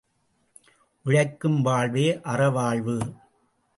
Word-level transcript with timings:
உழைக்கும் 1.05 1.59
வாழ்வே 1.61 2.07
அறவாழ்வு! 2.23 2.97